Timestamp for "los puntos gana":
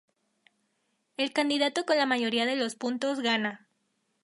2.55-3.67